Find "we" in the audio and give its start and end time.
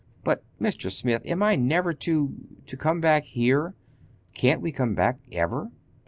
4.59-4.71